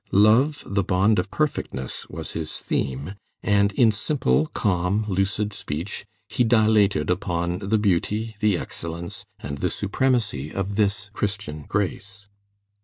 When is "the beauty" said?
7.59-8.35